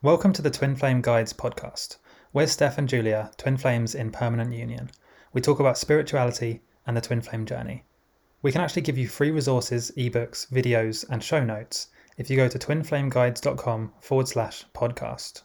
[0.00, 1.96] Welcome to the Twin Flame Guides podcast.
[2.32, 4.92] We're Steph and Julia, twin flames in permanent union.
[5.32, 7.82] We talk about spirituality and the twin flame journey.
[8.40, 12.46] We can actually give you free resources, ebooks, videos, and show notes if you go
[12.46, 15.42] to twinflameguides.com forward slash podcast.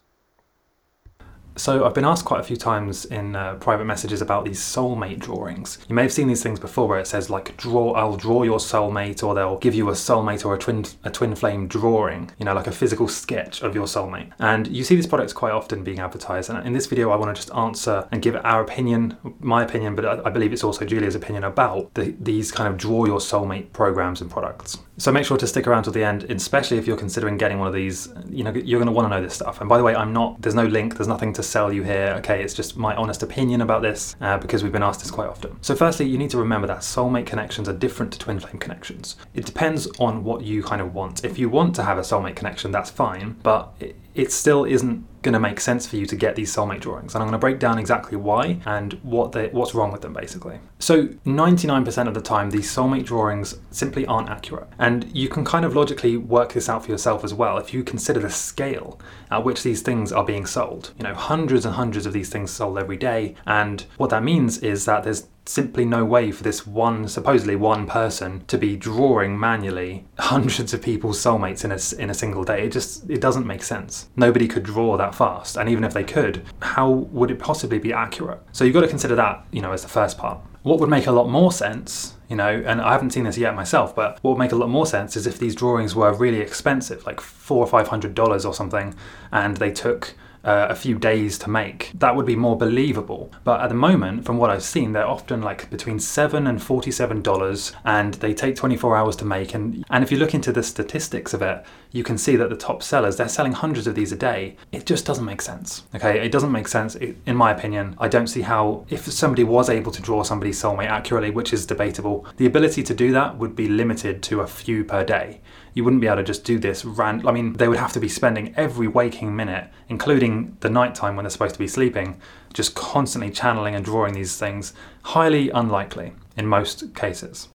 [1.56, 5.20] So I've been asked quite a few times in uh, private messages about these soulmate
[5.20, 5.78] drawings.
[5.88, 8.58] You may have seen these things before where it says like draw I'll draw your
[8.58, 12.46] soulmate or they'll give you a soulmate or a twin a twin flame drawing, you
[12.46, 14.32] know, like a physical sketch of your soulmate.
[14.40, 17.36] And you see these products quite often being advertised and in this video I want
[17.36, 21.16] to just answer and give our opinion, my opinion, but I believe it's also Julia's
[21.16, 24.80] opinion about the, these kind of draw your soulmate programs and products.
[24.98, 27.68] So make sure to stick around to the end, especially if you're considering getting one
[27.68, 29.60] of these, you know, you're going to want to know this stuff.
[29.60, 32.16] And by the way, I'm not there's no link, there's nothing to sell you here.
[32.20, 35.28] Okay, it's just my honest opinion about this uh, because we've been asked this quite
[35.28, 35.58] often.
[35.62, 39.16] So, firstly, you need to remember that soulmate connections are different to twin flame connections.
[39.34, 41.24] It depends on what you kind of want.
[41.24, 45.06] If you want to have a soulmate connection, that's fine, but it, it still isn't
[45.24, 47.16] going to make sense for you to get these soulmate drawings.
[47.16, 50.14] And I'm going to break down exactly why and what they, what's wrong with them,
[50.14, 50.60] basically.
[50.80, 54.68] So, 99% of the time, these soulmate drawings simply aren't accurate.
[54.78, 57.84] And you can kind of logically work this out for yourself as well if you
[57.84, 59.00] consider the scale
[59.32, 60.92] at which these things are being sold.
[60.98, 63.36] You know, hundreds and hundreds of these things sold every day.
[63.48, 67.86] And what that means is that there's simply no way for this one, supposedly one
[67.86, 72.66] person, to be drawing manually hundreds of people's soulmates in a, in a single day.
[72.66, 74.10] It just it doesn't make sense.
[74.16, 77.94] Nobody could draw that fast, and even if they could, how would it possibly be
[77.94, 78.42] accurate?
[78.52, 80.40] So you've got to consider that, you know, as the first part.
[80.64, 83.54] What would make a lot more sense, you know, and I haven't seen this yet
[83.54, 86.40] myself, but what would make a lot more sense is if these drawings were really
[86.40, 88.96] expensive, like four or five hundred dollars or something,
[89.34, 91.92] and they took uh, a few days to make.
[91.94, 93.32] That would be more believable.
[93.44, 97.22] But at the moment, from what I've seen, they're often like between seven and forty-seven
[97.22, 99.54] dollars, and they take twenty-four hours to make.
[99.54, 102.56] And and if you look into the statistics of it, you can see that the
[102.56, 104.56] top sellers they're selling hundreds of these a day.
[104.72, 105.84] It just doesn't make sense.
[105.96, 107.96] Okay, it doesn't make sense it, in my opinion.
[108.00, 111.66] I don't see how if somebody was able to draw somebody's soulmate accurately, which is
[111.66, 115.42] debatable, the ability to do that would be limited to a few per day
[115.74, 118.10] you wouldn't be able to just do this I mean they would have to be
[118.10, 122.20] spending every waking minute including the night time when they're supposed to be sleeping
[122.54, 124.74] just constantly channeling and drawing these things
[125.04, 127.50] highly unlikely in most cases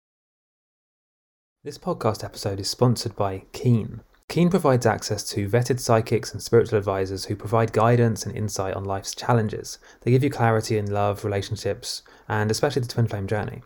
[1.67, 4.03] this podcast episode is sponsored by Keen.
[4.29, 8.85] Keen provides access to vetted psychics and spiritual advisors who provide guidance and insight on
[8.85, 9.81] life's challenges.
[10.03, 13.65] They give you clarity in love, relationships, and especially the twin flame journey.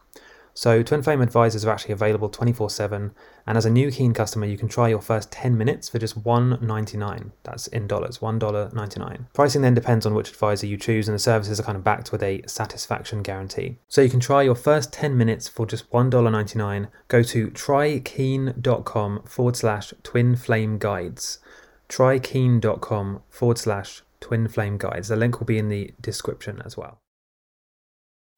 [0.60, 3.12] So Twin Flame advisors are actually available 24/7
[3.46, 6.22] and as a new Keen customer you can try your first 10 minutes for just
[6.22, 7.32] $1.99.
[7.44, 9.24] That's in dollars, $1.99.
[9.32, 12.12] Pricing then depends on which advisor you choose and the services are kind of backed
[12.12, 13.78] with a satisfaction guarantee.
[13.88, 16.88] So you can try your first 10 minutes for just $1.99.
[17.08, 21.38] Go to trykeen.com forward slash twin flame guides.
[21.88, 25.08] trykeen.com forward slash twin flame guides.
[25.08, 27.00] The link will be in the description as well.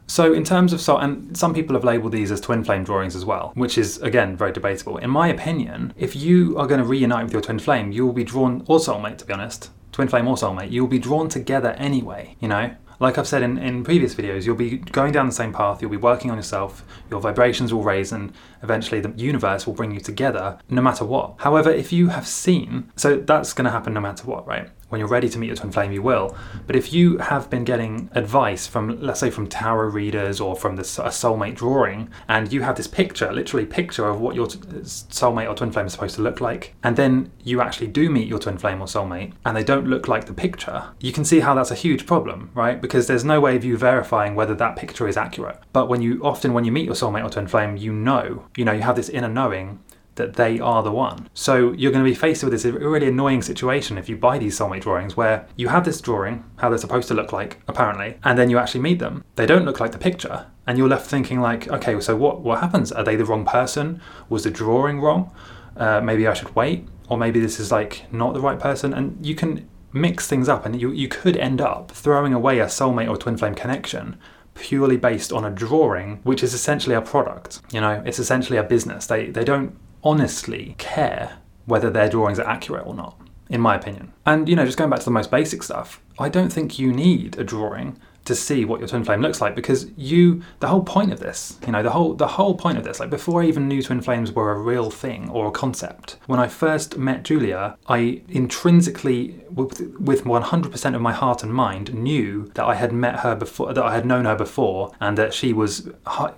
[0.06, 3.16] So, in terms of soul, and some people have labelled these as twin flame drawings
[3.16, 4.98] as well, which is again very debatable.
[4.98, 8.12] In my opinion, if you are going to reunite with your twin flame, you will
[8.12, 11.28] be drawn, or soulmate to be honest, twin flame or soulmate, you will be drawn
[11.28, 12.74] together anyway, you know?
[12.98, 15.90] Like I've said in, in previous videos, you'll be going down the same path, you'll
[15.90, 19.98] be working on yourself, your vibrations will raise, and eventually the universe will bring you
[19.98, 21.34] together no matter what.
[21.38, 24.70] However, if you have seen, so that's going to happen no matter what, right?
[24.92, 26.36] When you're ready to meet your twin flame, you will.
[26.66, 30.76] But if you have been getting advice from, let's say, from tarot readers or from
[30.76, 34.58] the a soulmate drawing, and you have this picture, literally picture of what your t-
[34.58, 38.10] uh, soulmate or twin flame is supposed to look like, and then you actually do
[38.10, 41.24] meet your twin flame or soulmate, and they don't look like the picture, you can
[41.24, 42.78] see how that's a huge problem, right?
[42.82, 45.58] Because there's no way of you verifying whether that picture is accurate.
[45.72, 48.66] But when you often when you meet your soulmate or twin flame, you know, you
[48.66, 49.80] know, you have this inner knowing
[50.16, 51.28] that they are the one.
[51.34, 54.58] So you're going to be faced with this really annoying situation if you buy these
[54.58, 58.38] soulmate drawings where you have this drawing, how they're supposed to look like, apparently, and
[58.38, 59.24] then you actually meet them.
[59.36, 62.60] They don't look like the picture, and you're left thinking like, okay, so what what
[62.60, 62.92] happens?
[62.92, 64.00] Are they the wrong person?
[64.28, 65.34] Was the drawing wrong?
[65.76, 69.24] Uh, maybe I should wait, or maybe this is like not the right person, and
[69.24, 73.08] you can mix things up, and you you could end up throwing away a soulmate
[73.08, 74.18] or twin flame connection
[74.54, 77.60] purely based on a drawing, which is essentially a product.
[77.72, 79.06] You know, it's essentially a business.
[79.06, 84.12] They they don't honestly care whether their drawings are accurate or not, in my opinion.
[84.26, 86.92] And, you know, just going back to the most basic stuff, I don't think you
[86.92, 90.82] need a drawing to see what your twin flame looks like because you the whole
[90.82, 93.46] point of this you know the whole the whole point of this like before i
[93.46, 97.22] even knew twin flames were a real thing or a concept when i first met
[97.22, 102.92] julia i intrinsically with, with 100% of my heart and mind knew that i had
[102.92, 105.88] met her before that i had known her before and that she was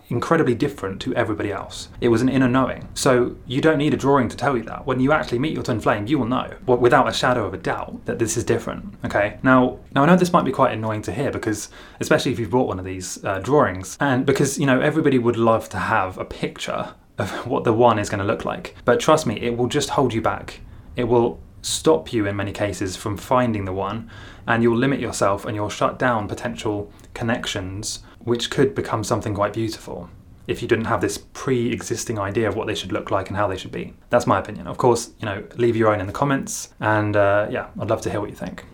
[0.08, 1.88] incredibly different to everybody else.
[2.00, 2.88] It was an inner knowing.
[2.94, 4.86] So you don't need a drawing to tell you that.
[4.86, 7.58] When you actually meet your twin flame you will know without a shadow of a
[7.58, 9.38] doubt that this is different okay?
[9.42, 11.68] Now now i know this might be quite annoying to hear because
[12.00, 13.96] especially if you've bought one of these uh, drawings.
[14.00, 17.98] And because, you know, everybody would love to have a picture of what the one
[17.98, 18.74] is going to look like.
[18.84, 20.60] But trust me, it will just hold you back.
[20.96, 24.10] It will stop you in many cases from finding the one,
[24.46, 29.54] and you'll limit yourself and you'll shut down potential connections, which could become something quite
[29.54, 30.10] beautiful
[30.46, 33.46] if you didn't have this pre-existing idea of what they should look like and how
[33.46, 33.94] they should be.
[34.10, 34.66] That's my opinion.
[34.66, 38.02] Of course, you know, leave your own in the comments, and uh, yeah, I'd love
[38.02, 38.66] to hear what you think.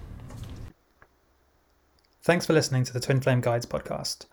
[2.22, 4.26] Thanks for listening to the Twin Flame Guides podcast.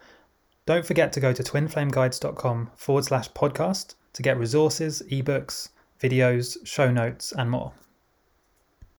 [0.65, 5.69] Don't forget to go to twinflameguides.com forward slash podcast to get resources, ebooks,
[6.01, 7.71] videos, show notes, and more.